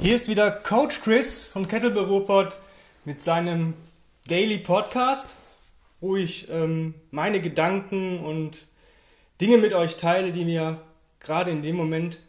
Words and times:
Hier 0.00 0.14
ist 0.14 0.28
wieder 0.28 0.52
Coach 0.52 1.00
Chris 1.00 1.48
von 1.48 1.66
Kettlebell 1.66 2.04
Ruhrpott 2.04 2.58
mit 3.04 3.20
seinem 3.20 3.74
Daily 4.28 4.58
Podcast, 4.58 5.36
wo 6.00 6.14
ich 6.14 6.48
ähm, 6.50 6.94
meine 7.10 7.40
Gedanken 7.40 8.20
und 8.20 8.68
Dinge 9.40 9.58
mit 9.58 9.72
euch 9.72 9.96
teile, 9.96 10.30
die 10.30 10.44
mir 10.44 10.80
gerade 11.18 11.50
in 11.50 11.62
dem 11.62 11.74
Moment 11.74 12.20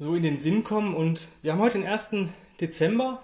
so 0.00 0.16
in 0.16 0.22
den 0.22 0.40
Sinn 0.40 0.64
kommen. 0.64 0.94
Und 0.94 1.28
wir 1.40 1.52
haben 1.52 1.60
heute 1.60 1.78
den 1.78 1.86
1. 1.86 2.10
Dezember 2.60 3.22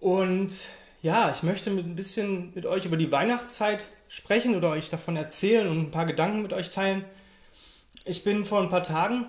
und 0.00 0.70
ja, 1.02 1.30
ich 1.30 1.42
möchte 1.42 1.70
mit 1.70 1.84
ein 1.84 1.96
bisschen 1.96 2.50
mit 2.54 2.64
euch 2.64 2.86
über 2.86 2.96
die 2.96 3.12
Weihnachtszeit 3.12 3.90
sprechen 4.08 4.56
oder 4.56 4.70
euch 4.70 4.88
davon 4.88 5.16
erzählen 5.16 5.68
und 5.68 5.78
ein 5.78 5.90
paar 5.90 6.06
Gedanken 6.06 6.40
mit 6.40 6.54
euch 6.54 6.70
teilen. 6.70 7.04
Ich 8.06 8.24
bin 8.24 8.46
vor 8.46 8.62
ein 8.62 8.70
paar 8.70 8.82
Tagen 8.82 9.26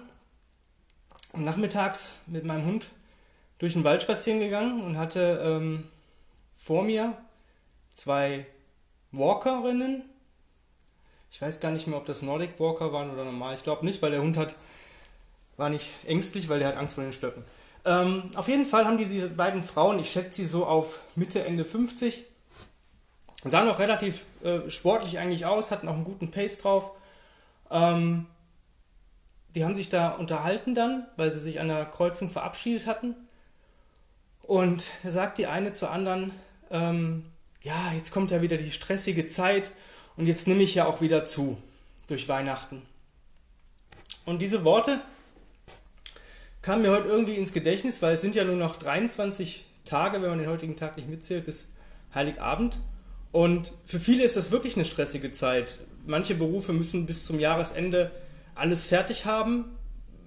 nachmittags 1.34 2.20
mit 2.28 2.46
meinem 2.46 2.66
Hund 2.66 2.92
durch 3.60 3.74
den 3.74 3.84
Wald 3.84 4.02
spazieren 4.02 4.40
gegangen 4.40 4.82
und 4.84 4.98
hatte 4.98 5.42
ähm, 5.44 5.88
vor 6.58 6.84
mir 6.84 7.18
zwei 7.94 8.46
Walkerinnen. 9.12 10.04
Ich 11.32 11.42
weiß 11.42 11.60
gar 11.60 11.72
nicht 11.72 11.88
mehr, 11.88 11.98
ob 11.98 12.06
das 12.06 12.22
Nordic 12.22 12.60
Walker 12.60 12.94
waren 12.94 13.12
oder 13.12 13.26
normal. 13.26 13.56
Ich 13.56 13.64
glaube 13.64 13.86
nicht, 13.86 14.02
weil 14.02 14.12
der 14.12 14.22
Hund 14.22 14.38
hat, 14.38 14.56
war 15.58 15.70
nicht 15.70 15.90
ängstlich, 16.06 16.50
weil 16.50 16.60
der 16.60 16.70
hat 16.70 16.78
Angst 16.78 16.96
vor 16.96 17.04
den 17.04 17.14
Stöcken. 17.14 17.44
Ähm, 17.86 18.30
auf 18.36 18.48
jeden 18.48 18.66
Fall 18.66 18.86
haben 18.86 18.98
diese 18.98 19.30
beiden 19.30 19.64
Frauen, 19.64 20.00
ich 20.00 20.10
schätze 20.10 20.38
sie 20.38 20.46
so 20.46 20.66
auf 20.66 21.04
Mitte, 21.16 21.46
Ende 21.46 21.66
50, 21.66 22.26
sahen 23.44 23.70
auch 23.70 23.80
relativ 23.80 24.26
äh, 24.44 24.70
sportlich 24.70 25.20
eigentlich 25.20 25.46
aus, 25.46 25.72
hatten 25.72 25.88
auch 25.88 25.94
einen 25.94 26.04
guten 26.04 26.32
Pace 26.32 26.58
drauf. 26.58 26.92
Ähm, 27.70 28.26
die 29.54 29.64
haben 29.64 29.76
sich 29.76 29.88
da 29.88 30.10
unterhalten 30.10 30.74
dann, 30.74 31.06
weil 31.16 31.32
sie 31.32 31.40
sich 31.40 31.60
an 31.60 31.68
der 31.68 31.86
Kreuzung 31.86 32.30
verabschiedet 32.30 32.88
hatten. 32.88 33.16
Und 34.48 34.92
da 35.04 35.12
sagt 35.12 35.38
die 35.40 35.48
eine 35.48 35.74
zur 35.74 35.92
anderen, 35.92 36.32
ähm, 36.70 37.26
ja, 37.64 37.92
jetzt 37.96 38.12
kommt 38.12 38.30
ja 38.30 38.42
wieder 38.42 38.58
die 38.58 38.72
stressige 38.72 39.26
Zeit 39.26 39.72
und 40.18 40.28
jetzt 40.28 40.48
nehme 40.48 40.62
ich 40.62 40.76
ja 40.76 40.86
auch 40.86 41.02
wieder 41.02 41.26
zu 41.26 41.58
durch 42.08 42.28
Weihnachten. 42.28 42.84
Und 44.24 44.40
diese 44.40 44.64
Worte 44.64 45.02
kamen 46.62 46.84
mir 46.84 46.92
heute 46.92 47.08
irgendwie 47.08 47.36
ins 47.36 47.54
Gedächtnis, 47.54 48.02
weil 48.04 48.14
es 48.14 48.22
sind 48.22 48.36
ja 48.36 48.44
nur 48.44 48.56
noch 48.56 48.76
23 48.76 49.66
Tage, 49.84 50.22
wenn 50.22 50.30
man 50.30 50.40
den 50.40 50.50
heutigen 50.50 50.76
Tag 50.76 50.98
nicht 50.98 51.10
mitzählt, 51.10 51.46
bis 51.46 51.74
Heiligabend. 52.14 52.80
Und 53.32 53.74
für 53.86 54.00
viele 54.00 54.24
ist 54.24 54.38
das 54.38 54.52
wirklich 54.52 54.76
eine 54.76 54.86
stressige 54.86 55.32
Zeit. 55.32 55.80
Manche 56.06 56.36
Berufe 56.36 56.72
müssen 56.72 57.08
bis 57.08 57.26
zum 57.26 57.40
Jahresende 57.40 58.12
alles 58.54 58.86
fertig 58.86 59.26
haben 59.26 59.75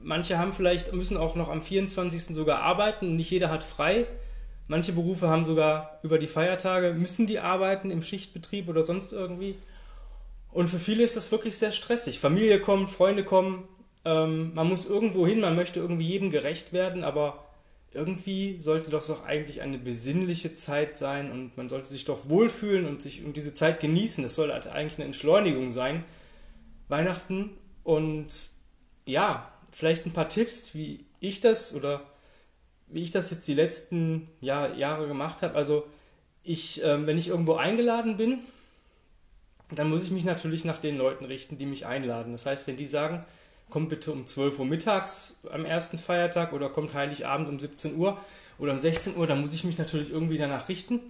manche 0.03 0.39
haben 0.39 0.53
vielleicht, 0.53 0.93
müssen 0.93 1.17
auch 1.17 1.35
noch 1.35 1.49
am 1.49 1.63
24. 1.63 2.35
sogar 2.35 2.61
arbeiten 2.61 3.17
nicht 3.17 3.31
jeder 3.31 3.51
hat 3.51 3.65
frei. 3.65 4.07
Manche 4.67 4.93
Berufe 4.93 5.29
haben 5.29 5.45
sogar 5.45 5.99
über 6.03 6.19
die 6.19 6.29
Feiertage, 6.29 6.93
müssen 6.93 7.27
die 7.27 7.39
arbeiten 7.41 7.91
im 7.91 8.03
Schichtbetrieb 8.03 8.69
oder 8.69 8.83
sonst 8.83 9.13
irgendwie. 9.13 9.57
Und 10.53 10.69
für 10.69 10.79
viele 10.79 11.03
ist 11.03 11.17
das 11.17 11.33
wirklich 11.33 11.57
sehr 11.57 11.73
stressig. 11.73 12.19
Familie 12.19 12.61
kommt, 12.61 12.91
Freunde 12.91 13.25
kommen, 13.25 13.67
ähm, 14.05 14.53
man 14.55 14.69
muss 14.69 14.87
irgendwo 14.87 15.27
hin, 15.27 15.41
man 15.41 15.57
möchte 15.57 15.81
irgendwie 15.81 16.07
jedem 16.07 16.31
gerecht 16.31 16.73
werden, 16.73 17.05
aber 17.05 17.45
irgendwie 17.93 18.61
sollte 18.61 18.91
doch 18.91 19.09
auch 19.09 19.25
eigentlich 19.25 19.63
eine 19.63 19.79
besinnliche 19.79 20.55
Zeit 20.55 20.97
sein 20.97 21.33
und 21.33 21.57
man 21.57 21.69
sollte 21.69 21.89
sich 21.89 22.05
doch 22.05 22.29
wohlfühlen 22.29 22.87
und 22.87 23.03
sich 23.03 23.25
und 23.25 23.37
diese 23.37 23.55
Zeit 23.55 23.81
genießen. 23.81 24.25
Es 24.25 24.35
soll 24.35 24.51
eigentlich 24.53 24.97
eine 24.97 25.07
Entschleunigung 25.07 25.71
sein. 25.71 26.05
Weihnachten 26.89 27.51
und 27.85 28.51
ja, 29.07 29.51
vielleicht 29.71 30.07
ein 30.07 30.13
paar 30.13 30.29
Tipps, 30.29 30.75
wie 30.75 31.05
ich 31.21 31.41
das 31.41 31.75
oder 31.75 32.03
wie 32.89 33.03
ich 33.03 33.11
das 33.11 33.31
jetzt 33.31 33.47
die 33.47 33.55
letzten 33.55 34.29
Jahr, 34.41 34.75
Jahre 34.75 35.09
gemacht 35.09 35.43
habe. 35.43 35.55
Also 35.55 35.87
ich, 36.43 36.83
äh, 36.83 37.07
wenn 37.07 37.19
ich 37.19 37.29
irgendwo 37.29 37.55
eingeladen 37.55 38.17
bin, 38.17 38.39
dann 39.71 39.91
muss 39.91 40.03
ich 40.03 40.11
mich 40.11 40.25
natürlich 40.25 40.65
nach 40.65 40.79
den 40.79 40.97
Leuten 40.97 41.27
richten, 41.27 41.59
die 41.59 41.67
mich 41.67 41.85
einladen. 41.85 42.33
Das 42.33 42.47
heißt, 42.47 42.67
wenn 42.67 42.79
die 42.79 42.87
sagen, 42.87 43.25
kommt 43.69 43.91
bitte 43.91 44.13
um 44.13 44.27
12 44.27 44.59
Uhr 44.59 44.65
mittags 44.65 45.41
am 45.51 45.67
ersten 45.67 45.99
Feiertag 45.99 46.55
oder 46.55 46.71
kommt 46.71 46.95
Heiligabend 46.95 47.49
um 47.49 47.59
17 47.59 47.97
Uhr 47.97 48.19
oder 48.59 48.73
um 48.73 48.79
16 48.79 49.17
Uhr, 49.17 49.27
dann 49.27 49.43
muss 49.43 49.53
ich 49.53 49.65
mich 49.65 49.77
natürlich 49.77 50.11
irgendwie 50.11 50.39
danach 50.39 50.71
richten. 50.71 51.01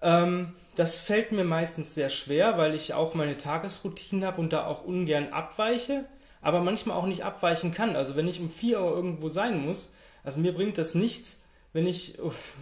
Ähm, 0.00 0.52
das 0.76 0.98
fällt 0.98 1.32
mir 1.32 1.42
meistens 1.42 1.94
sehr 1.94 2.08
schwer, 2.08 2.56
weil 2.56 2.74
ich 2.74 2.94
auch 2.94 3.14
meine 3.14 3.36
Tagesroutine 3.36 4.26
habe 4.26 4.40
und 4.40 4.52
da 4.52 4.66
auch 4.66 4.84
ungern 4.84 5.32
abweiche 5.32 6.04
aber 6.40 6.60
manchmal 6.60 6.96
auch 6.96 7.06
nicht 7.06 7.24
abweichen 7.24 7.72
kann. 7.72 7.96
Also 7.96 8.16
wenn 8.16 8.28
ich 8.28 8.40
um 8.40 8.50
4 8.50 8.80
Uhr 8.80 8.90
irgendwo 8.94 9.28
sein 9.28 9.64
muss, 9.64 9.90
also 10.24 10.40
mir 10.40 10.52
bringt 10.52 10.78
das 10.78 10.94
nichts, 10.94 11.44
wenn 11.72 11.86
ich 11.86 12.18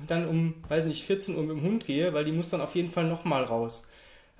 dann 0.07 0.29
um, 0.29 0.55
weiß 0.69 0.85
nicht, 0.85 1.05
14 1.05 1.37
Uhr 1.37 1.43
mit 1.43 1.57
dem 1.57 1.63
Hund 1.63 1.85
gehe, 1.85 2.13
weil 2.13 2.25
die 2.25 2.33
muss 2.33 2.51
dann 2.51 2.61
auf 2.61 2.75
jeden 2.75 2.91
Fall 2.91 3.05
nochmal 3.05 3.45
raus. 3.45 3.85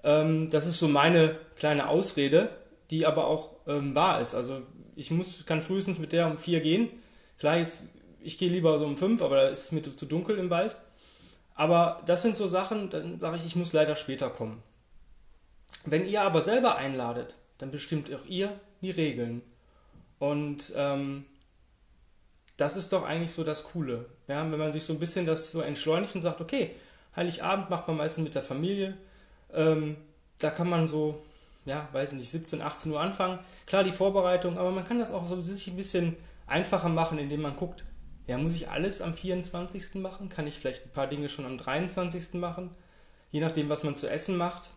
Ähm, 0.03 0.51
das 0.51 0.67
ist 0.67 0.79
so 0.79 0.89
meine 0.89 1.37
kleine 1.57 1.89
Ausrede, 1.89 2.51
die 2.91 3.07
aber 3.07 3.27
auch 3.27 3.53
ähm, 3.67 3.95
wahr 3.95 4.21
ist. 4.21 4.35
Also 4.35 4.63
ich 4.95 5.11
muss, 5.11 5.45
kann 5.47 5.63
frühestens 5.63 5.99
mit 5.99 6.13
der 6.13 6.27
um 6.27 6.39
4 6.39 6.61
gehen. 6.61 6.89
Klar, 7.39 7.59
jetzt, 7.59 7.85
ich 8.21 8.39
gehe 8.39 8.51
lieber 8.51 8.79
so 8.79 8.87
um 8.87 8.97
5, 8.97 9.23
aber 9.23 9.37
da 9.37 9.49
ist 9.49 9.65
es 9.65 9.73
mir 9.73 9.83
zu 9.83 10.07
dunkel 10.07 10.39
im 10.39 10.51
Wald. 10.51 10.77
Aber 11.55 12.03
das 12.07 12.23
sind 12.23 12.37
so 12.37 12.47
Sachen, 12.47 12.91
dann 12.91 13.19
sage 13.19 13.37
ich, 13.39 13.45
ich 13.45 13.57
muss 13.57 13.73
leider 13.73 13.95
später 13.95 14.31
kommen. 14.31 14.63
Wenn 15.85 16.07
ihr 16.07 16.23
aber 16.23 16.43
selber 16.43 16.77
einladet, 16.77 17.37
dann 17.59 17.71
bestimmt 17.71 18.13
auch 18.15 18.27
ihr 18.27 18.61
die 18.87 18.93
Regeln. 18.93 19.43
Und 20.19 20.73
ähm, 20.77 21.25
das 22.57 22.77
ist 22.77 22.93
doch 22.93 23.05
eigentlich 23.05 23.33
so 23.33 23.45
das 23.45 23.65
Coole. 23.65 24.07
Ja? 24.29 24.51
Wenn 24.51 24.59
man 24.59 24.73
sich 24.73 24.85
so 24.85 24.93
ein 24.93 24.99
bisschen 24.99 25.27
das 25.27 25.51
so 25.51 25.61
entschleunigt 25.61 26.15
und 26.15 26.23
sagt, 26.23 26.41
okay, 26.41 26.75
Heiligabend 27.15 27.71
macht 27.71 27.89
man 27.89 27.97
meistens 27.97 28.25
mit 28.25 28.35
der 28.35 28.43
Familie. 28.43 28.97
Ähm, 29.53 29.97
da 30.39 30.51
kann 30.51 30.69
man 30.69 30.87
so, 30.87 31.23
ja, 31.65 31.89
weiß 31.93 32.13
nicht, 32.13 32.31
17, 32.31 32.63
18 32.63 32.93
Uhr 32.93 33.01
anfangen. 33.01 33.39
Klar, 33.67 33.85
die 33.85 33.93
Vorbereitung, 33.93 34.59
aber 34.59 34.71
man 34.71 34.85
kann 34.85 34.99
das 34.99 35.11
auch 35.11 35.27
so 35.27 35.41
sich 35.41 35.67
ein 35.67 35.77
bisschen 35.77 36.17
einfacher 36.47 36.89
machen, 36.89 37.19
indem 37.19 37.43
man 37.43 37.57
guckt, 37.57 37.85
ja, 38.27 38.39
muss 38.39 38.55
ich 38.55 38.69
alles 38.69 39.03
am 39.03 39.15
24. 39.15 39.97
machen? 39.97 40.29
Kann 40.29 40.47
ich 40.47 40.59
vielleicht 40.59 40.87
ein 40.87 40.91
paar 40.91 41.07
Dinge 41.07 41.29
schon 41.29 41.47
am 41.47 41.59
23. 41.59 42.35
machen? 42.35 42.71
Je 43.31 43.41
nachdem, 43.41 43.69
was 43.69 43.83
man 43.83 43.97
zu 43.97 44.11
essen 44.11 44.37
macht, 44.37 44.71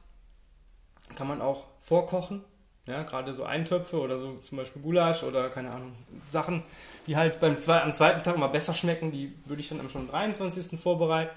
kann 1.16 1.28
man 1.28 1.42
auch 1.42 1.66
vorkochen. 1.80 2.44
Ja, 2.89 3.03
gerade 3.03 3.33
so 3.33 3.44
Eintöpfe 3.44 4.00
oder 4.00 4.17
so 4.17 4.33
zum 4.39 4.57
Beispiel 4.57 4.81
Gulasch 4.81 5.22
oder 5.22 5.50
keine 5.50 5.69
Ahnung, 5.69 5.94
Sachen, 6.23 6.63
die 7.05 7.16
halt 7.16 7.39
beim 7.39 7.59
zwei, 7.59 7.83
am 7.83 7.94
zweiten 7.94 8.23
Tag 8.23 8.35
immer 8.35 8.50
besser 8.50 8.73
schmecken, 8.73 9.11
die 9.11 9.31
würde 9.45 9.61
ich 9.61 9.69
dann 9.69 9.79
am 9.79 9.89
schon 9.89 10.09
23. 10.09 10.79
vorbereiten. 10.79 11.35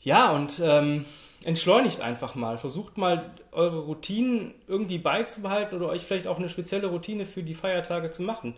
Ja, 0.00 0.30
und 0.30 0.62
ähm, 0.64 1.04
entschleunigt 1.42 2.00
einfach 2.00 2.36
mal. 2.36 2.58
Versucht 2.58 2.96
mal 2.96 3.28
eure 3.50 3.80
Routinen 3.80 4.54
irgendwie 4.68 4.98
beizubehalten 4.98 5.76
oder 5.76 5.88
euch 5.88 6.04
vielleicht 6.04 6.28
auch 6.28 6.38
eine 6.38 6.48
spezielle 6.48 6.86
Routine 6.86 7.26
für 7.26 7.42
die 7.42 7.54
Feiertage 7.54 8.12
zu 8.12 8.22
machen. 8.22 8.54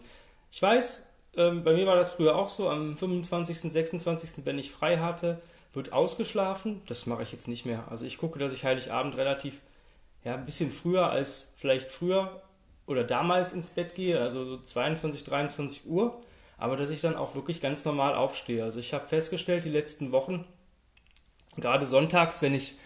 Ich 0.50 0.60
weiß, 0.60 1.08
ähm, 1.38 1.64
bei 1.64 1.72
mir 1.72 1.86
war 1.86 1.96
das 1.96 2.12
früher 2.12 2.36
auch 2.36 2.50
so, 2.50 2.68
am 2.68 2.98
25., 2.98 3.72
26., 3.72 4.44
wenn 4.44 4.58
ich 4.58 4.70
frei 4.72 4.98
hatte, 4.98 5.40
wird 5.72 5.94
ausgeschlafen. 5.94 6.82
Das 6.86 7.06
mache 7.06 7.22
ich 7.22 7.32
jetzt 7.32 7.48
nicht 7.48 7.64
mehr. 7.64 7.84
Also 7.88 8.04
ich 8.04 8.18
gucke, 8.18 8.38
dass 8.38 8.52
ich 8.52 8.64
Heiligabend 8.64 9.16
relativ 9.16 9.62
ja, 10.24 10.34
ein 10.34 10.44
bisschen 10.44 10.70
früher 10.70 11.10
als 11.10 11.52
vielleicht 11.56 11.90
früher 11.90 12.42
oder 12.86 13.04
damals 13.04 13.52
ins 13.52 13.70
Bett 13.70 13.94
gehe, 13.94 14.20
also 14.20 14.44
so 14.44 14.58
22, 14.58 15.24
23 15.24 15.86
Uhr, 15.86 16.22
aber 16.58 16.76
dass 16.76 16.90
ich 16.90 17.00
dann 17.00 17.16
auch 17.16 17.34
wirklich 17.34 17.60
ganz 17.60 17.84
normal 17.84 18.14
aufstehe. 18.14 18.62
Also 18.62 18.80
ich 18.80 18.94
habe 18.94 19.08
festgestellt, 19.08 19.64
die 19.64 19.70
letzten 19.70 20.12
Wochen, 20.12 20.44
gerade 21.56 21.86
sonntags, 21.86 22.42
wenn 22.42 22.54
ich 22.54 22.76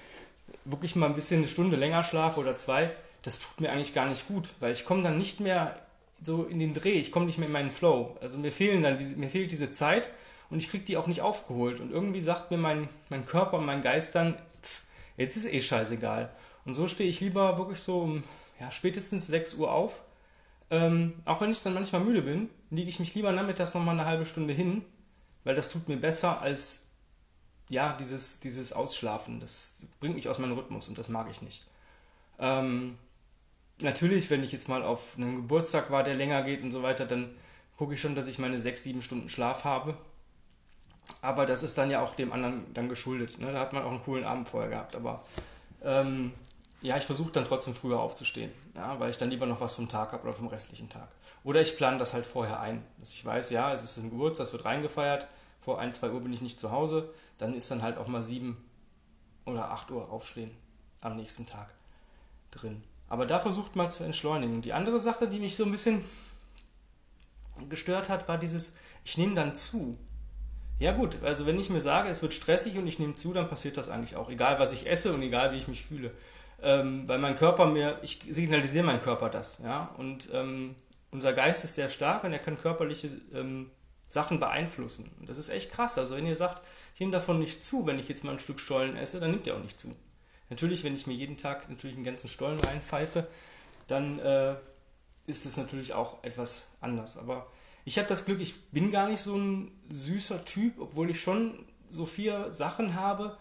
wirklich 0.65 0.97
mal 0.97 1.07
ein 1.07 1.15
bisschen 1.15 1.39
eine 1.39 1.49
Stunde 1.49 1.77
länger 1.77 2.03
schlafe 2.03 2.41
oder 2.41 2.57
zwei, 2.57 2.93
das 3.23 3.39
tut 3.41 3.61
mir 3.61 3.71
eigentlich 3.71 3.95
gar 3.95 4.07
nicht 4.07 4.29
gut, 4.29 4.55
weil 4.61 4.73
ich 4.73 4.85
komme 4.85 5.03
dann 5.03 5.19
nicht 5.19 5.41
mehr 5.41 5.75
so 6.23 6.45
in 6.45 6.59
den 6.59 6.75
Dreh, 6.75 6.93
ich 6.93 7.13
komme 7.13 7.27
nicht 7.27 7.39
mehr 7.39 7.49
in 7.49 7.53
meinen 7.53 7.71
Flow. 7.71 8.17
Also 8.21 8.39
mir 8.39 8.53
fehlen 8.53 8.83
dann, 8.83 8.99
mir 9.19 9.29
fehlt 9.29 9.51
diese 9.51 9.73
Zeit 9.73 10.11
und 10.51 10.59
ich 10.59 10.71
kriege 10.71 10.85
die 10.85 10.97
auch 10.97 11.07
nicht 11.07 11.21
aufgeholt. 11.23 11.81
Und 11.81 11.93
irgendwie 11.93 12.21
sagt 12.21 12.51
mir 12.51 12.57
mein, 12.57 12.89
mein 13.09 13.27
Körper 13.27 13.59
und 13.59 13.67
mein 13.67 13.83
Geist 13.83 14.15
dann, 14.15 14.35
pff, 14.63 14.83
jetzt 15.17 15.37
ist 15.37 15.53
eh 15.53 15.61
scheißegal. 15.61 16.31
Und 16.67 16.75
so 16.75 16.87
stehe 16.89 17.09
ich 17.09 17.21
lieber 17.21 17.57
wirklich 17.59 17.81
so 17.81 18.01
um 18.01 18.25
ja, 18.61 18.71
spätestens 18.71 19.27
6 19.29 19.55
Uhr 19.55 19.73
auf. 19.73 20.03
Ähm, 20.71 21.15
auch 21.25 21.41
wenn 21.41 21.53
ich 21.53 21.63
dann 21.63 21.75
manchmal 21.75 22.03
müde 22.03 22.23
bin, 22.23 22.51
liege 22.71 22.89
ich 22.89 22.99
mich 22.99 23.15
lieber 23.15 23.31
nachmittags 23.33 23.75
nochmal 23.75 23.95
eine 23.95 24.05
halbe 24.05 24.27
Stunde 24.27 24.53
hin, 24.53 24.85
weil 25.45 25.55
das 25.55 25.69
tut 25.69 25.89
mir 25.89 25.97
besser 25.97 26.41
als 26.41 26.89
ja, 27.69 27.93
dieses, 27.93 28.41
dieses 28.41 28.73
Ausschlafen. 28.73 29.41
Das 29.41 29.87
bringt 30.01 30.17
mich 30.17 30.29
aus 30.29 30.39
meinem 30.39 30.59
Rhythmus 30.59 30.89
und 30.89 30.99
das 30.99 31.09
mag 31.09 31.29
ich 31.31 31.41
nicht. 31.41 31.67
Ähm, 32.39 32.99
natürlich, 33.81 34.29
wenn 34.31 34.43
ich 34.43 34.53
jetzt 34.53 34.69
mal 34.69 34.83
auf 34.83 35.17
einem 35.17 35.37
Geburtstag 35.37 35.91
war, 35.91 36.03
der 36.03 36.15
länger 36.15 36.43
geht 36.43 36.63
und 36.63 36.73
so 36.73 36.83
weiter, 36.83 37.07
dann 37.07 37.31
gucke 37.77 37.95
ich 37.95 38.01
schon, 38.01 38.15
dass 38.15 38.27
ich 38.27 38.39
meine 38.39 38.59
6, 38.59 38.83
7 38.83 39.03
Stunden 39.03 39.29
Schlaf 39.29 39.65
habe. 39.65 39.97
Aber 41.23 41.47
das 41.47 41.63
ist 41.63 41.79
dann 41.79 41.91
ja 41.91 42.03
auch 42.03 42.17
dem 42.17 42.33
anderen 42.33 42.73
dann 42.75 42.89
geschuldet. 42.89 43.39
Ne? 43.39 43.53
Da 43.53 43.61
hat 43.61 43.73
man 43.73 43.85
auch 43.85 43.91
einen 43.91 44.03
coolen 44.03 44.25
Abend 44.25 44.49
vorher 44.49 44.71
gehabt. 44.71 44.97
Aber 44.97 45.23
ähm, 45.85 46.33
ja, 46.87 46.97
ich 46.97 47.05
versuche 47.05 47.33
dann 47.33 47.45
trotzdem 47.45 47.75
früher 47.75 47.99
aufzustehen, 47.99 48.53
ja, 48.75 48.99
weil 49.01 49.11
ich 49.11 49.17
dann 49.17 49.31
lieber 49.31 49.47
noch 49.47 49.61
was 49.61 49.75
vom 49.75 49.89
Tag 49.89 50.13
habe 50.13 50.23
oder 50.23 50.33
vom 50.33 50.47
restlichen 50.47 50.89
Tag. 50.89 51.09
Oder 51.43 51.61
ich 51.61 51.77
plane 51.77 51.99
das 51.99 52.15
halt 52.15 52.27
vorher 52.27 52.61
ein, 52.61 52.85
dass 52.99 53.13
ich 53.13 53.25
weiß, 53.25 53.51
ja, 53.51 53.73
es 53.73 53.83
ist 53.83 53.97
ein 53.97 54.11
Geburtstag, 54.11 54.45
das 54.45 54.53
wird 54.53 54.65
reingefeiert, 54.65 55.27
vor 55.59 55.81
1, 55.81 55.99
2 55.99 56.11
Uhr 56.13 56.21
bin 56.21 56.33
ich 56.33 56.43
nicht 56.43 56.61
zu 56.61 56.71
Hause, 56.71 57.13
dann 57.39 57.55
ist 57.55 57.71
dann 57.71 57.83
halt 57.83 57.99
auch 57.99 58.07
mal 58.07 58.23
7 58.23 58.57
oder 59.47 59.71
8 59.73 59.91
Uhr 59.91 60.11
aufstehen 60.11 60.53
am 61.01 61.17
nächsten 61.17 61.45
Tag 61.45 61.75
drin. 62.53 62.85
Aber 63.09 63.27
da 63.27 63.41
versucht 63.41 63.75
mal 63.75 63.91
zu 63.91 64.05
entschleunigen. 64.05 64.63
Die 64.63 64.73
andere 64.73 65.01
Sache, 65.01 65.29
die 65.29 65.41
mich 65.41 65.57
so 65.57 65.65
ein 65.65 65.73
bisschen 65.73 66.05
gestört 67.69 68.09
hat, 68.09 68.29
war 68.29 68.39
dieses, 68.39 68.77
ich 69.05 69.19
nehme 69.19 69.35
dann 69.35 69.57
zu. 69.57 69.99
Ja 70.79 70.93
gut, 70.93 71.23
also 71.23 71.47
wenn 71.47 71.59
ich 71.59 71.71
mir 71.71 71.81
sage, 71.81 72.11
es 72.11 72.23
wird 72.23 72.35
stressig 72.35 72.79
und 72.79 72.87
ich 72.87 72.99
nehme 72.99 73.15
zu, 73.15 73.33
dann 73.33 73.49
passiert 73.49 73.77
das 73.77 73.89
eigentlich 73.89 74.17
auch. 74.17 74.29
Egal, 74.29 74.59
was 74.59 74.73
ich 74.73 74.87
esse 74.87 75.15
und 75.15 75.23
egal, 75.23 75.53
wie 75.53 75.59
ich 75.59 75.69
mich 75.69 75.85
fühle. 75.85 76.13
Ähm, 76.63 77.07
weil 77.07 77.19
mein 77.19 77.37
Körper 77.37 77.67
mir, 77.67 77.99
ich 78.03 78.21
signalisiere 78.31 78.85
meinem 78.85 79.03
Körper 79.03 79.29
das. 79.29 79.59
Ja? 79.63 79.95
Und 79.99 80.31
ähm, 80.33 80.75
unser 81.11 81.33
Geist 81.33 81.65
ist 81.65 81.75
sehr 81.75 81.89
stark 81.89 82.25
und 82.25 82.33
er 82.33 82.39
kann 82.39 82.59
körperliche 82.59 83.11
ähm, 83.35 83.71
Sachen 84.09 84.41
beeinflussen. 84.41 85.11
Und 85.21 85.29
das 85.29 85.37
ist 85.37 85.49
echt 85.49 85.71
krass. 85.71 85.99
Also 85.99 86.17
wenn 86.17 86.27
ihr 86.27 86.37
sagt, 86.37 86.67
ich 86.95 87.01
nehme 87.01 87.13
davon 87.13 87.39
nicht 87.39 87.63
zu, 87.63 87.87
wenn 87.87 87.99
ich 87.99 88.09
jetzt 88.09 88.25
mal 88.25 88.33
ein 88.33 88.39
Stück 88.39 88.61
Stollen 88.61 88.97
esse, 88.97 89.21
dann 89.21 89.31
nimmt 89.31 89.47
ihr 89.47 89.55
auch 89.55 89.63
nicht 89.63 89.79
zu. 89.79 89.95
Natürlich, 90.49 90.85
wenn 90.85 90.95
ich 90.95 91.07
mir 91.07 91.15
jeden 91.15 91.37
Tag 91.37 91.69
natürlich 91.69 91.97
einen 91.97 92.05
ganzen 92.05 92.29
Stollen 92.29 92.61
reinpfeife, 92.61 93.27
dann 93.89 94.19
äh, 94.21 94.55
ist 95.27 95.45
es 95.45 95.57
natürlich 95.57 95.93
auch 95.93 96.23
etwas 96.23 96.69
anders. 96.81 97.17
Aber 97.17 97.49
ich 97.85 97.99
habe 97.99 98.09
das 98.09 98.25
Glück, 98.25 98.41
ich 98.41 98.71
bin 98.71 98.91
gar 98.93 99.09
nicht 99.09 99.21
so 99.21 99.37
ein 99.37 99.73
süßer 99.89 100.45
Typ, 100.45 100.75
obwohl 100.79 101.11
ich 101.11 101.21
schon 101.21 101.67
so 101.91 102.07
vier 102.07 102.53
Sachen 102.53 102.95
habe, 102.95 103.37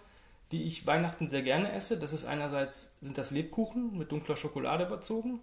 die 0.52 0.64
ich 0.64 0.86
Weihnachten 0.86 1.28
sehr 1.28 1.42
gerne 1.42 1.72
esse. 1.72 2.00
Das 2.00 2.14
ist 2.14 2.26
einerseits 2.26 2.98
sind 3.02 3.18
das 3.18 3.32
Lebkuchen 3.32 3.98
mit 3.98 4.12
dunkler 4.12 4.36
Schokolade 4.36 4.86
überzogen, 4.86 5.40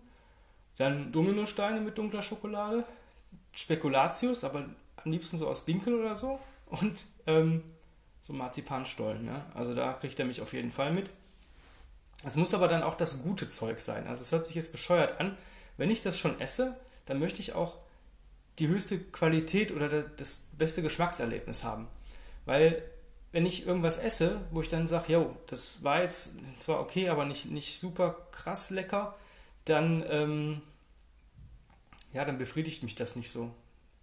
dann 0.76 1.12
Dominosteine 1.12 1.80
mit 1.80 1.98
dunkler 1.98 2.22
Schokolade, 2.22 2.84
Spekulatius, 3.52 4.44
aber 4.44 4.66
am 4.96 5.10
liebsten 5.10 5.36
so 5.36 5.48
aus 5.48 5.64
Dinkel 5.64 5.94
oder 5.94 6.14
so 6.14 6.38
und 6.66 7.06
ähm, 7.26 7.62
so 8.22 8.32
Marzipanstollen. 8.32 9.26
Ja? 9.26 9.46
Also 9.54 9.74
da 9.74 9.92
kriegt 9.92 10.18
er 10.18 10.24
mich 10.24 10.40
auf 10.40 10.52
jeden 10.52 10.70
Fall 10.70 10.92
mit. 10.92 11.10
Es 12.24 12.36
muss 12.36 12.54
aber 12.54 12.68
dann 12.68 12.82
auch 12.82 12.94
das 12.94 13.22
gute 13.22 13.48
Zeug 13.48 13.80
sein. 13.80 14.06
Also 14.06 14.22
es 14.22 14.30
hört 14.32 14.46
sich 14.46 14.54
jetzt 14.54 14.72
bescheuert 14.72 15.20
an. 15.20 15.36
Wenn 15.76 15.90
ich 15.90 16.02
das 16.02 16.18
schon 16.18 16.40
esse, 16.40 16.78
dann 17.06 17.18
möchte 17.18 17.40
ich 17.40 17.54
auch 17.54 17.78
die 18.58 18.68
höchste 18.68 18.98
Qualität 18.98 19.72
oder 19.72 20.02
das 20.02 20.46
beste 20.56 20.82
Geschmackserlebnis 20.82 21.64
haben. 21.64 21.88
Weil 22.44 22.82
wenn 23.32 23.46
ich 23.46 23.66
irgendwas 23.66 23.96
esse, 23.96 24.40
wo 24.50 24.60
ich 24.60 24.68
dann 24.68 24.86
sage, 24.86 25.14
jo, 25.14 25.36
das 25.46 25.82
war 25.82 26.02
jetzt 26.02 26.34
zwar 26.58 26.80
okay, 26.80 27.08
aber 27.08 27.24
nicht, 27.24 27.50
nicht 27.50 27.78
super 27.78 28.26
krass 28.30 28.70
lecker, 28.70 29.16
dann, 29.64 30.04
ähm, 30.08 30.60
ja, 32.12 32.24
dann 32.24 32.38
befriedigt 32.38 32.82
mich 32.82 32.94
das 32.94 33.16
nicht 33.16 33.30
so. 33.30 33.54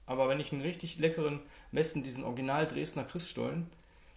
Aber 0.08 0.28
wenn 0.28 0.40
ich 0.40 0.52
einen 0.52 0.62
richtig 0.62 0.98
leckeren, 0.98 1.40
messen 1.72 2.02
diesen 2.02 2.24
Original 2.24 2.66
Dresdner 2.66 3.04
Christstollen, 3.04 3.70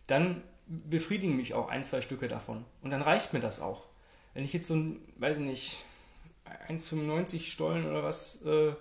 dann 0.06 0.43
befriedigen 0.67 1.37
mich 1.37 1.53
auch 1.53 1.69
ein, 1.69 1.85
zwei 1.85 2.00
Stücke 2.00 2.29
davon. 2.29 2.64
Und 2.81 2.91
dann 2.91 3.03
reicht 3.03 3.35
mir 3.35 3.41
das 3.41 3.61
auch. 3.61 3.85
Wenn 4.32 4.44
ich 4.44 4.55
jetzt 4.55 4.69
so 4.69 4.75
ein, 4.75 5.00
weiß 5.17 5.37
ich 5.37 5.44
nicht, 5.44 5.82
1,95 6.69 7.50
Stollen 7.50 7.87
oder 7.87 8.03
was 8.03 8.41
äh, 8.43 8.73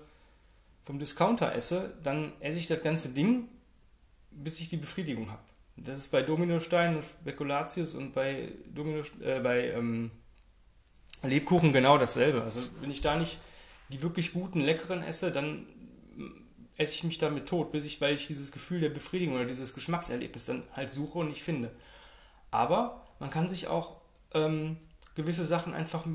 vom 0.84 1.00
Discounter 1.00 1.54
esse, 1.54 1.98
dann 2.02 2.32
esse 2.40 2.60
ich 2.60 2.68
das 2.68 2.82
ganze 2.82 3.10
Ding, 3.10 3.50
bis 4.30 4.62
ich 4.62 4.70
die 4.70 4.78
Befriedigung 4.78 5.30
habe. 5.30 5.44
Das 5.78 5.98
ist 5.98 6.10
bei 6.10 6.22
Dominostein 6.22 6.96
und 6.96 7.04
Spekulatius 7.04 7.96
und 7.96 8.14
bei, 8.14 8.52
Domino, 8.74 9.04
äh, 9.24 9.40
bei 9.40 9.70
ähm, 9.72 10.12
Lebkuchen 11.24 11.74
genau 11.74 11.98
dasselbe. 11.98 12.42
Also 12.44 12.62
wenn 12.82 12.92
ich 12.92 13.02
da 13.02 13.16
nicht 13.16 13.40
die 13.90 14.02
wirklich 14.02 14.34
guten, 14.34 14.62
leckeren 14.62 15.04
esse, 15.04 15.32
dann 15.32 15.66
esse 16.78 16.96
ich 16.96 17.04
mich 17.04 17.18
damit 17.18 17.48
tot, 17.48 17.72
bis 17.72 17.86
ich, 17.86 18.02
weil 18.02 18.16
ich 18.16 18.28
dieses 18.28 18.52
Gefühl 18.52 18.80
der 18.80 18.90
Befriedigung 18.90 19.36
oder 19.36 19.46
dieses 19.46 19.74
Geschmackserlebnis 19.74 20.46
dann 20.46 20.64
halt 20.74 20.90
suche 20.90 21.20
und 21.20 21.30
nicht 21.30 21.44
finde. 21.44 21.72
Aber 22.50 23.06
man 23.20 23.30
kann 23.30 23.50
sich 23.50 23.68
auch 23.68 24.02
ähm, 24.34 24.78
gewisse 25.16 25.46
Sachen 25.46 25.74
einfach 25.74 26.06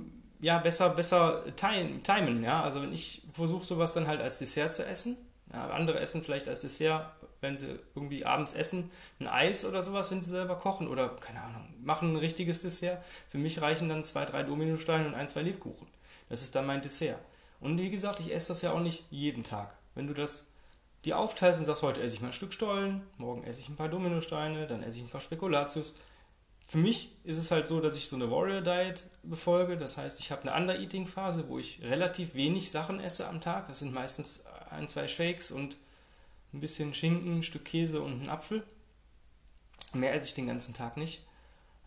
ja, 0.41 0.59
besser, 0.59 0.91
besser 0.91 1.45
timen, 1.57 2.43
ja. 2.43 2.63
Also 2.63 2.83
wenn 2.83 2.93
ich 2.93 3.23
versuche 3.33 3.65
sowas 3.65 3.95
dann 3.95 4.07
halt 4.07 4.21
als 4.21 4.39
Dessert 4.39 4.75
zu 4.75 4.85
essen, 4.85 5.17
ja, 5.53 5.71
andere 5.71 6.01
essen 6.01 6.23
vielleicht 6.23 6.49
als 6.49 6.61
Dessert, 6.63 7.13
wenn 7.41 7.57
sie 7.57 7.79
irgendwie 7.95 8.25
abends 8.25 8.53
essen, 8.53 8.91
ein 9.21 9.29
Eis 9.29 9.65
oder 9.65 9.83
sowas, 9.83 10.11
wenn 10.11 10.23
sie 10.23 10.31
selber 10.31 10.57
kochen 10.57 10.89
oder, 10.89 11.09
keine 11.09 11.43
Ahnung, 11.43 11.75
machen 11.83 12.13
ein 12.13 12.17
richtiges 12.17 12.63
Dessert. 12.63 13.03
Für 13.29 13.39
mich 13.39 13.61
reichen 13.61 13.89
dann 13.89 14.05
zwei, 14.05 14.25
drei 14.25 14.43
Dominosteine 14.43 15.07
und 15.07 15.15
ein, 15.15 15.29
zwei 15.29 15.43
Lebkuchen. 15.43 15.87
Das 16.29 16.43
ist 16.43 16.55
dann 16.55 16.67
mein 16.67 16.83
Dessert. 16.83 17.21
Und 17.61 17.79
wie 17.79 17.91
gesagt, 17.91 18.21
ich 18.21 18.33
esse 18.33 18.49
das 18.49 18.63
ja 18.63 18.73
auch 18.73 18.81
nicht 18.81 19.05
jeden 19.11 19.45
Tag. 19.45 19.77
Wenn 19.95 20.07
du 20.07 20.15
das 20.15 20.47
die 21.05 21.15
aufteilst 21.15 21.61
und 21.61 21.67
sagst, 21.67 21.83
heute 21.83 22.03
esse 22.03 22.15
ich 22.17 22.21
mal 22.21 22.29
ein 22.29 22.33
Stück 22.33 22.53
Stollen, 22.53 23.03
morgen 23.17 23.45
esse 23.45 23.61
ich 23.61 23.69
ein 23.69 23.77
paar 23.77 23.89
Dominosteine, 23.89 24.67
dann 24.67 24.83
esse 24.83 24.99
ich 24.99 25.05
ein 25.05 25.09
paar 25.11 25.21
Spekulatius, 25.21 25.95
für 26.67 26.79
mich 26.79 27.13
ist 27.23 27.39
es 27.39 27.53
halt 27.53 27.67
so, 27.67 27.81
dass 27.81 27.97
ich 27.97 28.09
so 28.09 28.17
eine 28.17 28.29
Warrior 28.29 28.61
Diet 28.61 29.05
befolge. 29.23 29.77
Das 29.77 29.99
heißt, 29.99 30.19
ich 30.19 30.33
habe 30.33 30.43
eine 30.43 30.61
Under-Eating-Phase, 30.61 31.49
wo 31.49 31.61
ich 31.61 31.81
relativ 31.83 32.35
wenig 32.35 32.73
Sachen 32.73 32.99
esse 32.99 33.29
am 33.29 33.41
Tag. 33.41 33.69
Das 33.69 33.79
sind 33.79 33.95
meistens 33.95 34.45
ein, 34.71 34.89
zwei 34.89 35.07
Shakes 35.07 35.53
und 35.53 35.77
ein 36.57 36.61
bisschen 36.61 36.95
Schinken, 36.95 37.39
ein 37.39 37.43
Stück 37.43 37.65
Käse 37.65 38.01
und 38.01 38.23
ein 38.23 38.29
Apfel. 38.29 38.65
Mehr 39.93 40.15
esse 40.15 40.27
ich 40.27 40.35
den 40.35 40.47
ganzen 40.47 40.75
Tag 40.75 40.97
nicht. 40.97 41.25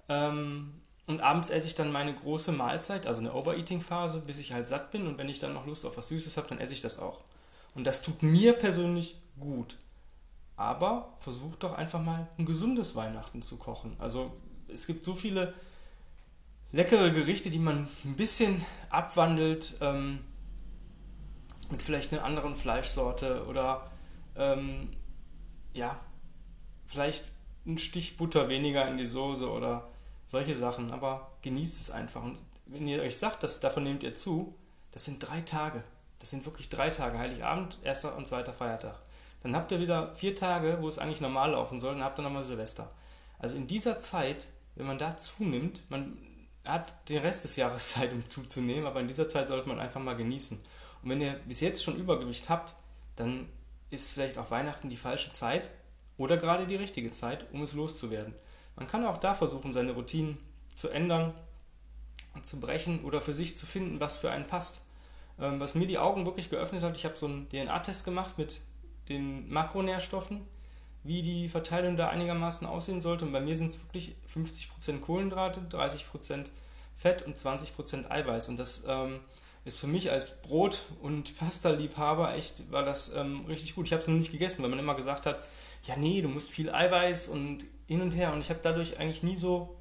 Ähm, 0.07 0.74
und 1.07 1.21
abends 1.21 1.50
esse 1.50 1.68
ich 1.68 1.75
dann 1.75 1.92
meine 1.92 2.13
große 2.13 2.51
Mahlzeit, 2.51 3.07
also 3.07 3.19
eine 3.19 3.33
Overeating-Phase, 3.33 4.21
bis 4.21 4.38
ich 4.38 4.54
halt 4.54 4.68
satt 4.68 4.92
bin. 4.92 5.07
Und 5.07 5.18
wenn 5.18 5.30
ich 5.30 5.39
dann 5.39 5.54
noch 5.54 5.66
Lust 5.66 5.86
auf 5.86 5.98
was 5.98 6.10
Süßes 6.10 6.38
habe, 6.38 6.50
dann 6.50 6.60
esse 6.60 6.74
ich 6.74 6.81
das 6.81 7.00
auch. 7.00 7.21
Und 7.75 7.86
das 7.86 8.01
tut 8.01 8.24
mir 8.24 8.54
persönlich 8.54 9.16
gut. 9.39 9.77
Aber 10.56 11.13
versucht 11.19 11.63
doch 11.63 11.74
einfach 11.74 12.01
mal 12.01 12.27
ein 12.38 12.45
gesundes 12.45 12.95
Weihnachten 12.95 13.42
zu 13.42 13.57
kochen. 13.57 13.95
Also 13.98 14.31
es 14.68 14.86
gibt 14.86 15.04
so 15.04 15.16
viele 15.16 15.54
leckere 16.71 17.12
Gerichte, 17.12 17.50
die 17.50 17.60
man 17.60 17.88
ein 18.06 18.16
bisschen 18.16 18.63
abwandelt 18.89 19.75
ähm, 19.81 20.19
mit 21.71 21.81
vielleicht 21.81 22.12
einer 22.12 22.24
anderen 22.24 22.56
Fleischsorte 22.56 23.45
oder 23.48 23.89
ähm, 24.40 24.90
ja, 25.74 26.00
vielleicht 26.86 27.30
ein 27.68 27.78
Stich 27.78 28.18
Butter 28.18 28.50
weniger 28.50 28.88
in 28.88 28.98
die 28.98 29.06
Soße 29.06 29.50
oder 29.50 29.90
solche 30.26 30.56
Sachen, 30.56 30.92
aber 30.92 31.30
genießt 31.44 31.80
es 31.80 31.92
einfach. 31.92 32.24
Und 32.24 32.38
wenn 32.66 32.88
ihr 32.88 33.02
euch 33.02 33.18
sagt, 33.18 33.44
dass 33.44 33.60
davon 33.60 33.84
nehmt 33.84 34.02
ihr 34.02 34.16
zu, 34.16 34.56
das 34.92 35.06
sind 35.06 35.20
drei 35.20 35.42
Tage. 35.42 35.84
Das 36.18 36.32
sind 36.32 36.46
wirklich 36.46 36.70
drei 36.70 36.90
Tage, 36.90 37.20
Heiligabend, 37.20 37.78
erster 37.84 38.16
und 38.16 38.28
zweiter 38.28 38.54
Feiertag. 38.54 39.00
Dann 39.42 39.56
habt 39.56 39.72
ihr 39.72 39.80
wieder 39.80 40.16
vier 40.16 40.36
Tage, 40.36 40.80
wo 40.82 40.88
es 40.88 40.98
eigentlich 40.98 41.22
normal 41.22 41.52
laufen 41.52 41.80
soll, 41.80 41.94
dann 41.94 42.04
habt 42.04 42.19
ihr 42.19 42.24
nochmal 42.24 42.44
Silvester. 42.44 42.90
Also 43.38 43.56
in 43.56 43.68
dieser 43.68 44.00
Zeit 44.00 44.48
wenn 44.80 44.88
man 44.88 44.98
da 44.98 45.18
zunimmt, 45.18 45.84
man 45.90 46.18
hat 46.64 47.10
den 47.10 47.19
Rest 47.19 47.44
des 47.44 47.58
Jahres 47.58 47.90
Zeit, 47.94 48.12
um 48.12 48.28
zuzunehmen, 48.28 48.88
aber 48.88 49.02
in 49.02 49.08
dieser 49.08 49.28
Zeit 49.28 49.50
sollte 49.50 49.68
man 49.68 49.80
einfach 49.80 50.02
mal 50.02 50.16
genießen. 50.16 50.58
Und 51.04 51.10
wenn 51.10 51.22
ihr 51.22 51.34
bis 51.34 51.60
jetzt 51.60 51.84
schon 51.84 51.98
Übergewicht 51.98 52.50
habt, 52.50 52.76
dann 53.16 53.48
ist 53.90 54.12
vielleicht 54.12 54.38
auch 54.38 54.52
Weihnachten 54.52 54.90
die 54.90 54.98
falsche 54.98 55.31
Zeit 55.31 55.69
oder 56.18 56.38
gerade 56.38 56.68
die 56.68 56.76
richtige 56.76 57.12
Zeit, 57.12 57.46
um 57.54 57.64
es 57.64 57.74
loszuwerden. 57.74 58.34
Man 58.76 58.88
kann 58.88 59.06
auch 59.06 59.18
da 59.18 59.34
versuchen, 59.34 59.74
seine 59.74 59.92
Routinen 59.92 60.38
zu 60.76 60.90
ändern, 60.90 61.34
zu 62.44 62.60
brechen 62.60 63.04
oder 63.04 63.22
für 63.22 63.34
sich 63.34 63.58
zu 63.58 63.66
finden, 63.66 64.00
was 64.00 64.18
für 64.18 64.31
einen 64.31 64.48
passt. 64.48 64.81
Ähm, 65.40 65.60
was 65.60 65.76
mir 65.76 65.88
die 65.88 65.98
Augen 65.98 66.26
wirklich 66.26 66.50
geöffnet 66.50 66.84
hat, 66.84 66.96
ich 66.96 67.06
habe 67.06 67.18
so 67.18 67.26
einen 67.26 67.50
DNA-Test 67.50 68.06
gemacht 68.06 68.38
mit 68.38 68.62
den 69.10 69.50
Makronährstoffen 69.50 70.46
wie 71.04 71.22
die 71.22 71.50
Verteilung 71.50 71.96
da 71.96 72.10
einigermaßen 72.10 72.68
aussehen 72.68 73.02
sollte. 73.02 73.26
Und 73.26 73.31
bei 73.31 73.42
mir 73.42 73.56
sind 73.56 73.69
es 73.69 73.81
wirklich 73.81 74.16
50% 74.31 75.00
Kohlenhydrate, 75.00 75.62
30% 75.69 76.46
Fett 76.94 77.22
und 77.22 77.38
20% 77.38 78.10
Eiweiß. 78.10 78.50
Und 78.50 78.58
das 78.58 78.84
ähm, 78.88 79.19
ist 79.69 79.80
für 79.80 79.88
mich 79.88 80.11
als 80.11 80.42
Brot- 80.42 80.85
und 81.02 81.38
Pasta-Liebhaber 81.38 82.35
echt, 82.35 82.71
war 82.71 82.83
das 82.83 83.14
ähm, 83.16 83.45
richtig 83.47 83.76
gut. 83.76 83.85
Ich 83.85 83.94
habe 83.94 84.02
es 84.02 84.07
noch 84.07 84.16
nicht 84.16 84.31
gegessen, 84.31 84.64
weil 84.64 84.69
man 84.69 84.80
immer 84.80 84.95
gesagt 84.95 85.26
hat, 85.26 85.47
ja 85.83 85.95
nee, 85.95 86.21
du 86.21 86.28
musst 86.28 86.49
viel 86.49 86.71
Eiweiß 86.71 87.30
und 87.30 87.66
hin 87.88 88.02
und 88.02 88.11
her. 88.11 88.33
Und 88.33 88.42
ich 88.42 88.49
habe 88.49 88.59
dadurch 88.61 88.97
eigentlich 88.97 89.23
nie 89.23 89.38
so 89.38 89.78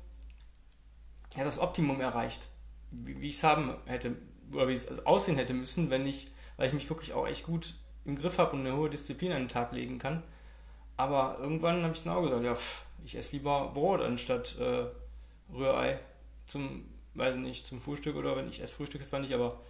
ja, 1.36 1.44
das 1.44 1.58
Optimum 1.58 2.00
erreicht, 2.00 2.46
wie, 2.90 3.20
wie 3.20 3.30
ich 3.30 3.36
es 3.36 3.44
haben 3.44 3.74
hätte, 3.86 4.14
oder 4.52 4.68
wie 4.68 4.74
es 4.74 5.06
aussehen 5.06 5.36
hätte 5.36 5.54
müssen, 5.54 5.90
wenn 5.90 6.06
ich, 6.06 6.28
weil 6.56 6.68
ich 6.68 6.74
mich 6.74 6.88
wirklich 6.88 7.14
auch 7.14 7.26
echt 7.26 7.44
gut 7.44 7.74
im 8.04 8.16
Griff 8.16 8.38
habe 8.38 8.52
und 8.52 8.60
eine 8.60 8.76
hohe 8.76 8.90
Disziplin 8.90 9.32
an 9.32 9.42
den 9.42 9.48
Tag 9.48 9.72
legen 9.72 9.98
kann. 9.98 10.22
Aber 10.98 11.38
irgendwann 11.40 11.82
habe 11.82 11.94
ich 11.94 12.02
dann 12.02 12.12
auch 12.12 12.22
gesagt, 12.22 12.44
ja, 12.44 12.54
pff, 12.54 12.84
ich 13.04 13.16
esse 13.16 13.36
lieber 13.36 13.70
Brot 13.72 14.02
anstatt 14.02 14.58
äh, 14.58 14.86
Rührei 15.50 15.98
zum, 16.46 16.84
weiß 17.14 17.36
nicht, 17.36 17.66
zum 17.66 17.80
Frühstück 17.80 18.16
oder 18.16 18.36
wenn 18.36 18.48
ich 18.48 18.60
esse 18.60 18.74
Frühstück 18.74 19.04
zwar 19.06 19.20
nicht, 19.20 19.32
aber 19.32 19.60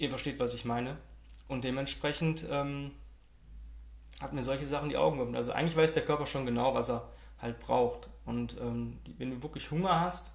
ihr 0.00 0.08
versteht, 0.08 0.40
was 0.40 0.54
ich 0.54 0.64
meine. 0.64 0.96
Und 1.48 1.64
dementsprechend 1.64 2.44
ähm, 2.50 2.92
hat 4.20 4.32
mir 4.32 4.44
solche 4.44 4.66
Sachen 4.66 4.88
die 4.88 4.96
Augen 4.96 5.16
geöffnet. 5.16 5.36
Also 5.36 5.52
eigentlich 5.52 5.76
weiß 5.76 5.94
der 5.94 6.04
Körper 6.04 6.26
schon 6.26 6.46
genau, 6.46 6.74
was 6.74 6.90
er 6.90 7.08
halt 7.38 7.60
braucht. 7.60 8.08
Und 8.24 8.56
ähm, 8.60 8.98
wenn 9.18 9.30
du 9.30 9.42
wirklich 9.42 9.70
Hunger 9.70 10.00
hast, 10.00 10.32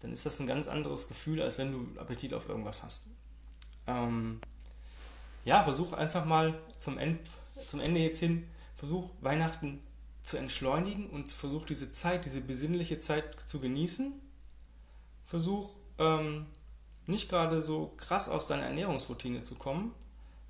dann 0.00 0.12
ist 0.12 0.26
das 0.26 0.40
ein 0.40 0.46
ganz 0.46 0.68
anderes 0.68 1.08
Gefühl, 1.08 1.42
als 1.42 1.58
wenn 1.58 1.72
du 1.72 2.00
Appetit 2.00 2.34
auf 2.34 2.48
irgendwas 2.48 2.82
hast. 2.82 3.06
Ähm, 3.86 4.40
ja, 5.44 5.62
versuch 5.62 5.92
einfach 5.92 6.24
mal 6.24 6.54
zum, 6.76 6.98
End, 6.98 7.20
zum 7.66 7.80
Ende 7.80 8.00
jetzt 8.00 8.20
hin 8.20 8.48
versuch 8.82 9.10
Weihnachten 9.20 9.80
zu 10.22 10.38
entschleunigen 10.38 11.08
und 11.08 11.30
versuch 11.30 11.66
diese 11.66 11.92
Zeit, 11.92 12.24
diese 12.24 12.40
besinnliche 12.40 12.98
Zeit 12.98 13.38
zu 13.38 13.60
genießen. 13.60 14.12
Versuch 15.24 15.70
ähm, 15.98 16.46
nicht 17.06 17.28
gerade 17.28 17.62
so 17.62 17.92
krass 17.96 18.28
aus 18.28 18.46
deiner 18.46 18.64
Ernährungsroutine 18.64 19.42
zu 19.42 19.54
kommen. 19.54 19.94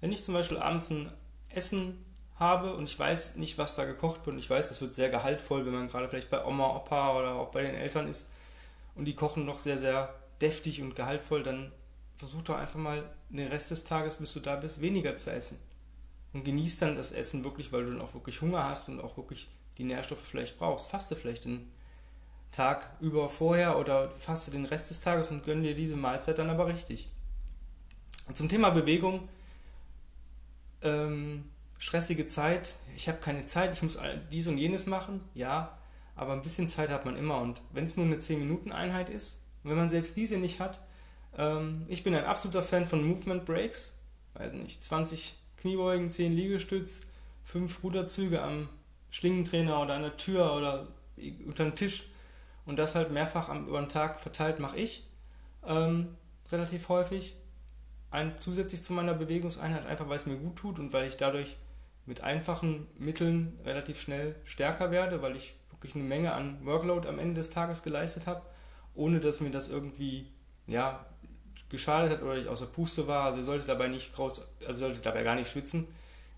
Wenn 0.00 0.12
ich 0.12 0.24
zum 0.24 0.34
Beispiel 0.34 0.58
abends 0.58 0.90
ein 0.90 1.12
Essen 1.48 2.04
habe 2.36 2.74
und 2.74 2.84
ich 2.84 2.98
weiß 2.98 3.36
nicht, 3.36 3.58
was 3.58 3.74
da 3.74 3.84
gekocht 3.84 4.26
wird 4.26 4.34
und 4.34 4.38
ich 4.38 4.50
weiß, 4.50 4.68
das 4.68 4.80
wird 4.80 4.94
sehr 4.94 5.10
gehaltvoll, 5.10 5.64
wenn 5.64 5.72
man 5.72 5.88
gerade 5.88 6.08
vielleicht 6.08 6.30
bei 6.30 6.44
Oma, 6.44 6.76
Opa 6.76 7.18
oder 7.18 7.34
auch 7.34 7.50
bei 7.50 7.62
den 7.62 7.74
Eltern 7.74 8.08
ist 8.08 8.30
und 8.94 9.04
die 9.04 9.14
kochen 9.14 9.46
noch 9.46 9.58
sehr, 9.58 9.78
sehr 9.78 10.14
deftig 10.40 10.82
und 10.82 10.96
gehaltvoll, 10.96 11.42
dann 11.42 11.72
versuch 12.16 12.42
doch 12.42 12.56
einfach 12.56 12.78
mal 12.78 13.04
den 13.30 13.48
Rest 13.48 13.70
des 13.70 13.84
Tages, 13.84 14.16
bis 14.16 14.32
du 14.32 14.40
da 14.40 14.56
bist, 14.56 14.80
weniger 14.80 15.16
zu 15.16 15.30
essen. 15.30 15.58
Und 16.32 16.44
genieß 16.44 16.78
dann 16.78 16.96
das 16.96 17.12
Essen 17.12 17.44
wirklich, 17.44 17.72
weil 17.72 17.84
du 17.84 17.92
dann 17.92 18.00
auch 18.00 18.14
wirklich 18.14 18.40
Hunger 18.40 18.64
hast 18.64 18.88
und 18.88 19.00
auch 19.00 19.16
wirklich 19.16 19.48
die 19.78 19.84
Nährstoffe 19.84 20.22
vielleicht 20.22 20.58
brauchst. 20.58 20.90
Faste 20.90 21.14
vielleicht 21.16 21.44
den 21.44 21.70
Tag 22.52 22.90
über 23.00 23.28
vorher 23.28 23.78
oder 23.78 24.10
faste 24.10 24.50
den 24.50 24.66
Rest 24.66 24.90
des 24.90 25.00
Tages 25.00 25.30
und 25.30 25.44
gönn 25.44 25.62
dir 25.62 25.74
diese 25.74 25.96
Mahlzeit 25.96 26.38
dann 26.38 26.50
aber 26.50 26.66
richtig. 26.66 27.08
Und 28.28 28.36
zum 28.36 28.48
Thema 28.48 28.70
Bewegung, 28.70 29.28
ähm, 30.82 31.44
stressige 31.78 32.26
Zeit, 32.26 32.76
ich 32.94 33.08
habe 33.08 33.18
keine 33.18 33.46
Zeit, 33.46 33.72
ich 33.72 33.82
muss 33.82 33.98
dies 34.30 34.46
und 34.48 34.58
jenes 34.58 34.86
machen, 34.86 35.20
ja, 35.34 35.76
aber 36.14 36.34
ein 36.34 36.42
bisschen 36.42 36.68
Zeit 36.68 36.90
hat 36.90 37.04
man 37.06 37.16
immer. 37.16 37.40
Und 37.40 37.62
wenn 37.72 37.84
es 37.84 37.96
nur 37.96 38.06
eine 38.06 38.16
10-Minuten-Einheit 38.16 39.08
ist, 39.08 39.42
wenn 39.64 39.76
man 39.76 39.88
selbst 39.88 40.16
diese 40.16 40.36
nicht 40.36 40.60
hat, 40.60 40.80
ähm, 41.36 41.86
ich 41.88 42.04
bin 42.04 42.14
ein 42.14 42.24
absoluter 42.24 42.62
Fan 42.62 42.84
von 42.84 43.02
Movement 43.02 43.44
Breaks, 43.46 43.98
weiß 44.34 44.52
nicht, 44.52 44.84
20 44.84 45.36
Kniebeugen, 45.56 46.10
10 46.10 46.32
Liegestütz, 46.34 47.00
5 47.44 47.82
Ruderzüge 47.82 48.42
am 48.42 48.68
Schlingentrainer 49.10 49.80
oder 49.80 49.94
an 49.94 50.02
der 50.02 50.16
Tür 50.16 50.54
oder 50.54 50.88
unter 51.46 51.64
dem 51.64 51.74
Tisch 51.74 52.11
und 52.66 52.76
das 52.76 52.94
halt 52.94 53.10
mehrfach 53.10 53.48
am, 53.48 53.66
über 53.66 53.80
den 53.80 53.88
Tag 53.88 54.20
verteilt 54.20 54.58
mache 54.58 54.78
ich 54.78 55.06
ähm, 55.66 56.16
relativ 56.50 56.88
häufig. 56.88 57.36
Ein, 58.10 58.38
zusätzlich 58.38 58.82
zu 58.82 58.92
meiner 58.92 59.14
Bewegungseinheit, 59.14 59.86
einfach 59.86 60.08
weil 60.08 60.18
es 60.18 60.26
mir 60.26 60.36
gut 60.36 60.56
tut 60.56 60.78
und 60.78 60.92
weil 60.92 61.06
ich 61.06 61.16
dadurch 61.16 61.56
mit 62.04 62.20
einfachen 62.20 62.86
Mitteln 62.98 63.58
relativ 63.64 64.00
schnell 64.00 64.34
stärker 64.44 64.90
werde, 64.90 65.22
weil 65.22 65.36
ich 65.36 65.54
wirklich 65.70 65.94
eine 65.94 66.04
Menge 66.04 66.32
an 66.32 66.64
Workload 66.64 67.08
am 67.08 67.18
Ende 67.18 67.34
des 67.34 67.50
Tages 67.50 67.82
geleistet 67.82 68.26
habe, 68.26 68.42
ohne 68.94 69.20
dass 69.20 69.40
mir 69.40 69.50
das 69.50 69.68
irgendwie 69.68 70.30
ja, 70.66 71.06
geschadet 71.70 72.12
hat 72.12 72.22
oder 72.22 72.36
ich 72.36 72.48
außer 72.48 72.66
Puste 72.66 73.06
war. 73.06 73.24
Also 73.24 73.38
ihr 73.38 73.44
solltet 73.44 73.68
dabei 73.68 73.88
nicht 73.88 74.18
raus, 74.18 74.46
also 74.66 74.78
solltet 74.86 75.06
dabei 75.06 75.22
gar 75.22 75.34
nicht 75.34 75.50
schwitzen. 75.50 75.88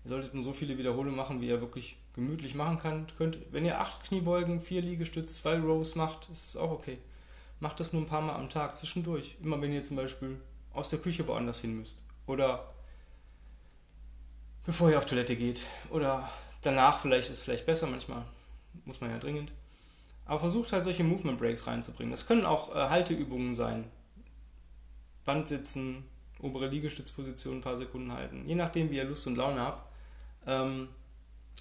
Ihr 0.05 0.09
solltet 0.09 0.35
nur 0.35 0.43
so 0.43 0.53
viele 0.53 0.77
Wiederholungen 0.77 1.15
machen, 1.15 1.41
wie 1.41 1.47
ihr 1.47 1.61
wirklich 1.61 1.97
gemütlich 2.13 2.53
machen 2.53 2.77
könnt. 3.17 3.39
Wenn 3.51 3.65
ihr 3.65 3.81
acht 3.81 4.03
Kniebeugen, 4.03 4.61
vier 4.61 4.83
Liegestütze, 4.83 5.33
zwei 5.33 5.57
Rows 5.57 5.95
macht, 5.95 6.29
ist 6.29 6.49
es 6.49 6.57
auch 6.57 6.69
okay. 6.69 6.99
Macht 7.59 7.79
das 7.79 7.91
nur 7.91 8.03
ein 8.03 8.07
paar 8.07 8.21
Mal 8.21 8.35
am 8.35 8.47
Tag 8.47 8.75
zwischendurch. 8.75 9.35
Immer 9.41 9.59
wenn 9.61 9.73
ihr 9.73 9.81
zum 9.81 9.95
Beispiel 9.95 10.39
aus 10.73 10.89
der 10.89 10.99
Küche 10.99 11.27
woanders 11.27 11.61
hin 11.61 11.79
müsst. 11.79 11.97
Oder 12.27 12.67
bevor 14.63 14.91
ihr 14.91 14.99
auf 14.99 15.07
Toilette 15.07 15.35
geht. 15.35 15.65
Oder 15.89 16.29
danach 16.61 16.99
vielleicht 16.99 17.31
ist 17.31 17.37
es 17.37 17.43
vielleicht 17.43 17.65
besser 17.65 17.87
manchmal. 17.87 18.25
Muss 18.85 19.01
man 19.01 19.09
ja 19.09 19.17
dringend. 19.17 19.53
Aber 20.25 20.39
versucht 20.39 20.71
halt 20.71 20.83
solche 20.83 21.03
Movement 21.03 21.39
Breaks 21.39 21.65
reinzubringen. 21.65 22.11
Das 22.11 22.27
können 22.27 22.45
auch 22.45 22.75
äh, 22.75 22.89
Halteübungen 22.89 23.55
sein. 23.55 23.85
Wand 25.23 25.47
sitzen, 25.47 26.03
obere 26.39 26.67
Liegestützposition 26.67 27.57
ein 27.57 27.61
paar 27.61 27.77
Sekunden 27.77 28.11
halten. 28.11 28.47
Je 28.47 28.53
nachdem, 28.53 28.91
wie 28.91 28.97
ihr 28.97 29.03
Lust 29.05 29.25
und 29.25 29.35
Laune 29.35 29.61
habt. 29.61 29.94
Ähm, 30.45 30.89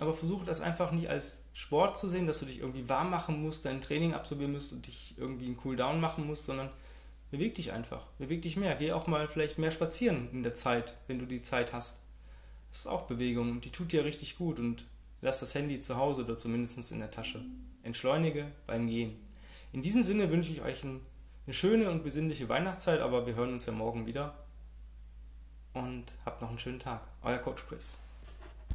aber 0.00 0.12
versuche 0.12 0.45
das 0.45 0.61
einfach 0.61 0.91
nicht 0.91 1.09
als 1.09 1.45
Sport 1.53 1.97
zu 1.97 2.09
sehen, 2.09 2.26
dass 2.26 2.41
du 2.41 2.47
dich 2.47 2.59
irgendwie 2.59 2.88
warm 2.88 3.11
machen 3.11 3.41
musst, 3.43 3.64
dein 3.64 3.81
Training 3.81 4.14
absolvieren 4.14 4.53
musst 4.53 4.73
und 4.73 4.87
dich 4.87 5.14
irgendwie 5.17 5.47
einen 5.47 5.57
Cooldown 5.57 6.00
machen 6.00 6.26
musst, 6.26 6.47
sondern 6.47 6.71
beweg 7.31 7.55
dich 7.55 7.73
einfach. 7.73 8.07
Beweg 8.19 8.43
dich 8.43 8.57
mehr. 8.57 8.75
Geh 8.75 8.93
auch 8.93 9.07
mal 9.07 9.29
vielleicht 9.29 9.59
mehr 9.59 9.71
spazieren 9.71 10.29
in 10.33 10.43
der 10.43 10.55
Zeit, 10.55 10.97
wenn 11.07 11.19
du 11.19 11.26
die 11.26 11.43
Zeit 11.43 11.73
hast. 11.73 12.00
Das 12.71 12.81
ist 12.81 12.87
auch 12.88 13.03
Bewegung 13.03 13.53
und 13.53 13.64
die 13.64 13.71
tut 13.71 13.93
dir 13.93 14.05
richtig 14.05 14.37
gut 14.37 14.59
und 14.59 14.87
lass 15.21 15.38
das 15.38 15.55
Handy 15.55 15.79
zu 15.79 15.97
Hause 15.97 16.25
oder 16.25 16.37
zumindest 16.37 16.91
in 16.91 16.99
der 16.99 17.12
Tasche. 17.12 17.45
Entschleunige 17.85 18.50
beim 18.67 18.88
Gehen. 18.88 19.17
In 19.73 19.83
diesem 19.83 20.03
Sinne 20.03 20.31
wünsche 20.31 20.50
ich 20.50 20.62
euch 20.62 20.85
eine 20.85 21.00
schöne 21.50 21.91
und 21.91 22.03
besinnliche 22.03 22.49
Weihnachtszeit, 22.49 23.00
aber 23.00 23.26
wir 23.26 23.37
hören 23.37 23.53
uns 23.53 23.67
ja 23.67 23.73
morgen 23.73 24.07
wieder. 24.07 24.35
Und 25.73 26.05
habt 26.25 26.41
noch 26.43 26.49
einen 26.49 26.59
schönen 26.59 26.79
Tag. 26.79 27.03
Euer 27.23 27.38
Coach 27.38 27.67
Chris. 27.67 27.99